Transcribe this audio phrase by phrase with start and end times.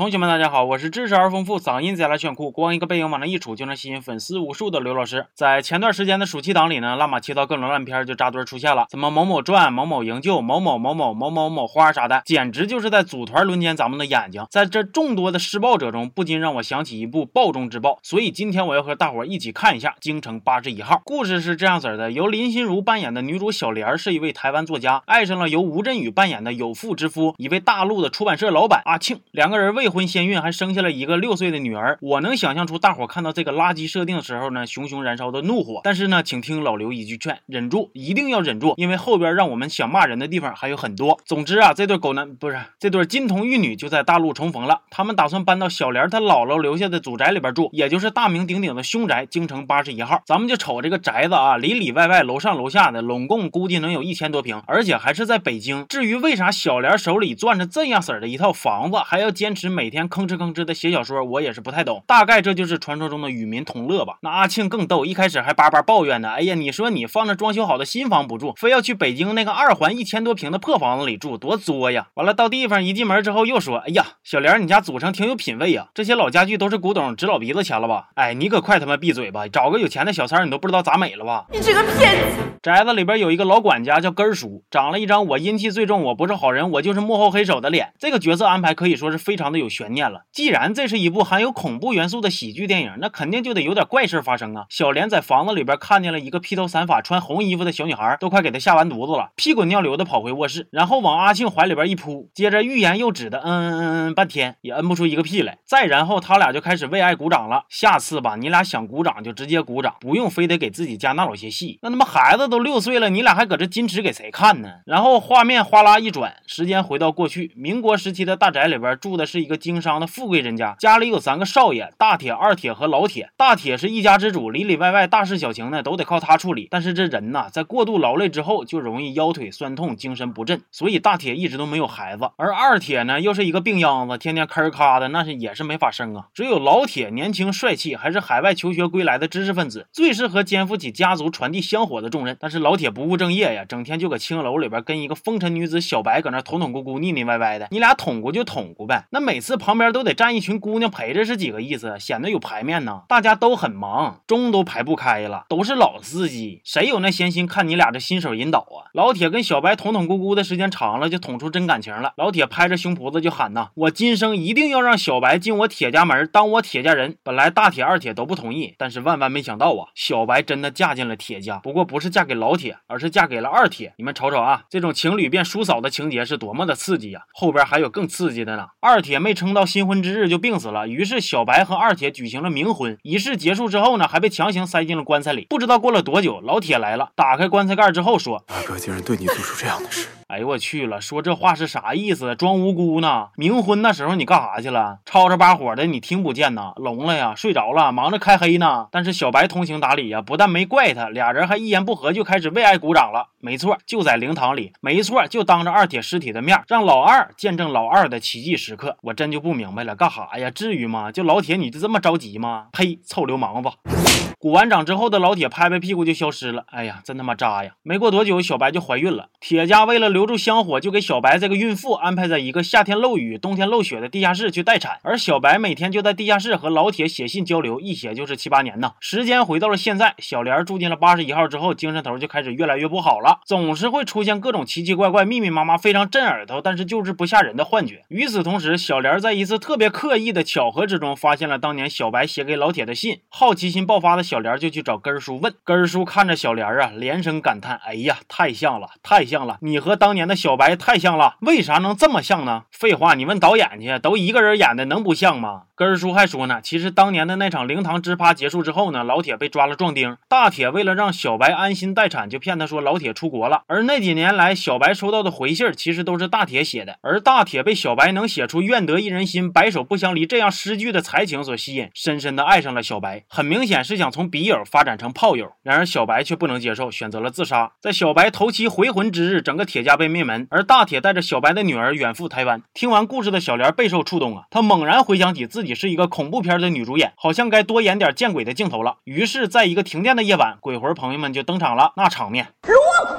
[0.00, 5.26] 同学们，大家好，我是知识而丰富、嗓音贼拉炫酷、光一个背影往那一杵就能吸引粉丝无数的刘老师。
[5.34, 14.42] 在前段时间的暑期档里呢，乱码七糟各种烂片就扎堆出现了，什么某某传、某某营救、某某某某某某某花啥的，简直就是在组团轮奸咱们的眼睛。
[14.50, 17.98] 在这众多的施暴者中，不禁让我想起一部暴中之暴。
[18.02, 20.94] 所以今天我要和大伙一起看一下《京城八十一号》。
[21.04, 31.98] 故事是这样子的：由林心如扮演的女主小莲是一位台湾作家，爱上了由吴镇宇扮演的有妇之夫，一位大陆的出版社老板阿庆，两个人未婚先孕，还生下了一个六岁的女儿。
[32.00, 35.80] 我能想象出大伙看到这个垃圾设定的时候呢，熊熊燃烧的怒火。
[35.82, 41.18] 但是呢，请听老刘一句劝，忍住，一定要忍住，因为后边让我们想骂人的地方还有很多。
[41.24, 50.22] 总之啊，这对狗男不是这对金童玉女就在大陆重逢了，他们打算搬到小莲她姥姥留下的祖宅里边住，也就是大名鼎鼎的凶宅京城八十一号。
[50.26, 55.86] 咱们就瞅这个宅子啊，里里外外楼上楼下的，拢共估计能有一千多平，而且还是在北京。
[55.88, 62.02] 至于为啥小莲手里攥着这样式的一套房子，还要坚持每天吭哧吭哧的写小说，我也是不太懂。
[62.06, 64.18] 大概这就是传说中的与民同乐吧。
[64.22, 66.30] 那阿庆更逗，一开始还叭叭抱怨呢。
[66.30, 72.08] 哎呀，你说你放着装修好的新房不住，非要去北京那个二环一千多平的破房子里住，多作呀！
[72.14, 78.08] 完了到地方一进门之后又说，哎呀，小莲，你家祖上挺有品位呀，这些老家具都是古董，值老鼻子钱了吧？
[78.16, 79.46] 哎，你可快他妈闭嘴吧！
[79.46, 81.46] 找个有钱的小三，你都不知道咋美了吧？
[81.52, 82.38] 你这个骗子！
[82.62, 87.94] 宅子里边有一个老管家叫根儿叔，长了一张我阴气最重，我不是好人，我就是幕后黑手的脸。
[87.98, 90.22] 这个角色安排可以说是非常的有悬念了。
[90.32, 94.66] 既然这是一部含有恐怖元素的喜剧电影，那肯定就得有点怪事发生啊！
[94.68, 105.58] 小莲在房子里边看见了一个披头散发、穿红衣服的小女孩，都快给她吓完犊子了，屁滚尿流的跑回卧室，然后往阿庆怀里边一扑，接着欲言又止的嗯嗯嗯嗯半天也摁不出一个屁来。
[105.64, 107.64] 再然后他俩就开始为爱鼓掌了。
[107.68, 111.78] 下次吧，你俩想鼓掌就直接鼓掌，不用非得给自己加那老些戏。
[111.82, 114.68] 那他妈孩子都六岁了，你俩还搁这矜持给谁看呢？
[114.86, 123.30] 然后画面哗啦一转，时间回到过去，民国时期的大宅里边住的是一个经商的富贵人家，家里有三个少爷，大铁、二铁和老铁。
[123.36, 126.68] 大铁是一家之主，里里外外大事小情呢都得靠他处理。
[126.70, 132.30] 但是这人呐，在过度劳累之后就容易腰腿酸痛、精神不振，所以大铁一直都没有孩子。
[132.36, 136.28] 而二铁呢，又是一个病秧子，天天吭儿咔的，那是也是没法生啊。
[136.32, 142.36] 只有老铁年轻帅气，还是海外求学归来的知识分子，最适合肩负起家族传递香火的重任。
[142.38, 147.66] 但是老铁不务正业呀，整天就搁青楼里边跟一个风尘女子小白搁那捅捅咕咕、腻腻歪歪的。
[147.72, 151.98] 你俩捅咕就捅咕呗，那每每次旁边都得站一群姑娘陪着，是几个意思？
[151.98, 153.04] 显得有排面呢。
[153.08, 158.92] 大家都很忙，钟都排不开了，都是老司机，谁有那闲心看你俩这新手引导啊？
[158.92, 162.12] 老铁跟小白捅捅咕咕的时间长了，就捅出真感情了。
[162.18, 171.56] 老铁拍着胸脯子就喊呐：“我今生一定要让小白进我铁家门，当我铁家人。”本来大铁、二铁都不同意，但是万万没想到啊，小白真的嫁进了铁家。
[171.60, 173.94] 不过不是嫁给老铁，而是嫁给了二铁。
[173.96, 177.22] 你们瞅瞅啊，这种情侣变叔嫂的情节是多么的刺激呀！
[177.32, 178.66] 后边还有更刺激的呢。
[178.80, 182.98] 二铁没被撑到新婚之日就病死了，于是小白和二铁举行了冥婚。
[183.04, 185.46] 仪式结束之后呢，还被强行塞进了棺材里。
[185.48, 192.36] 不知道过了多久，老铁来了，打开棺材盖之后说：“大哥竟然对你做出这样的事。”哎呦我去了，说这话是啥意思？
[192.36, 193.30] 装无辜呢？
[193.36, 195.00] 冥婚那时候你干啥去了？
[195.04, 196.72] 吵吵把火的，你听不见呐？
[196.76, 197.34] 聋了呀？
[197.34, 197.90] 睡着了？
[197.90, 198.86] 忙着开黑呢？
[198.92, 203.30] 但是小白通情达理呀，不但没怪他，俩人还一言不合就开始为爱鼓掌了。
[203.40, 208.96] 没错，就在灵堂里，没错，就当着二铁尸体的面，让老二见证老二的奇迹时刻。
[209.02, 210.48] 我真就不明白了，干啥呀？
[210.48, 211.10] 至于吗？
[211.10, 212.68] 就老铁你就这么着急吗？
[212.70, 214.29] 呸，臭流氓子！
[214.40, 216.64] 鼓完掌之后的老铁拍拍屁股就消失了。
[216.68, 217.72] 哎呀，真他妈渣呀！
[217.82, 219.28] 没过多久，小白就怀孕了。
[219.38, 224.98] 铁家为了留住香火，就给小白这个孕妇安排在一个夏天漏雨、冬天漏雪的地下室去待产。
[225.02, 228.92] 而小白每天就在地下室和老铁写信交流，一写就是七八年呢。
[228.98, 238.06] 时间回到了现在，小莲住进了八十一号之后，精神头就开始越来越不好了，总是会出现各种奇奇怪怪、密密麻麻、非常震耳朵，但是就是不吓人的幻觉。
[238.08, 243.20] 与此同时，小莲在一次特别刻意的巧合之中，发现了当年小白写给老铁的信。
[243.28, 245.52] 好奇心爆发的小莲就去找根儿叔问。
[245.64, 249.58] 根儿叔看着小莲啊，连声感叹：“哎呀，太像了，太像了！
[249.60, 255.62] 你和当年的小白太像了，为啥能这么像呢？”废话，你问导演去，都一个人演的，能不像吗？
[255.80, 263.62] 根叔还说呢，其实当年的那场灵堂支趴结束之后呢，老铁被抓了壮丁，大铁为了让小白安心待产，就骗他说老铁出国了。
[263.66, 273.24] 而那几年来，小白收到的回信其实都是大铁写的，而大铁被小白能写出愿得一人心，白首不相离这样诗句的才情所吸引，深深的爱上了小白。
[273.26, 277.72] 很明显是想从笔友发展成炮友，然而小白却不能接受，选择了自杀。
[277.80, 282.60] 在小白头七回魂之日，整个铁家被灭门，而大铁带着小白的女儿远赴台湾。
[282.74, 288.98] 听完故事的小莲备受触动啊，她猛然回想起自己是一个恐怖片的女主演，好像该多演点见鬼的镜头了。
[289.04, 292.48] 于是，在一个停电的夜晚，鬼魂朋友们就登场了，那场面。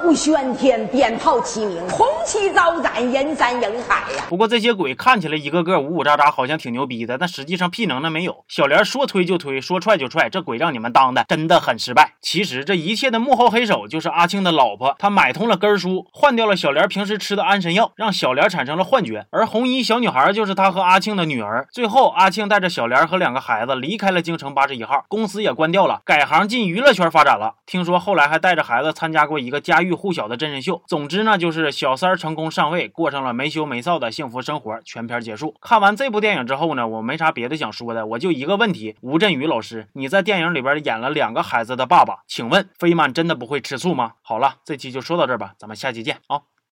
[0.02, 4.24] 不喧天，鞭炮齐鸣，红旗招展，人山人海呀。
[4.28, 8.44] 不过这些鬼看起来一个个呜呜喳喳，好像挺牛逼的，但实际上屁能耐没有。
[8.48, 12.14] 小莲说推就推，说踹就踹，这鬼让你们当的真的很失败。
[12.20, 19.26] 其实这一切的幕后黑手就是阿庆的老婆，她买通了根叔，换掉了小莲平时吃的安神药，让小莲产生了幻觉。
[19.30, 21.68] 而红衣小女孩就是她和阿庆的女儿。
[21.70, 27.54] 最后，阿庆带着小莲和两个孩子离开了京城八十一号，公司也关掉了，改行进娱乐圈发展了。
[27.64, 30.82] 听说后来还带着孩子参加过一个家喻户晓的真人秀。
[30.86, 34.80] 总之呢，就是小三儿成功上位，过上了没羞没臊的幸福生活。
[34.84, 35.54] 全片结束。
[35.60, 44.12] 看完这部电影之后呢，我没啥别的想说的，我就一个问题：吴镇宇老师，你在电影里边演了两个孩子的爸爸，请问飞曼真的不会吃醋吗？
[44.22, 46.51] 好了，这期就说到这儿吧，咱们下期见啊。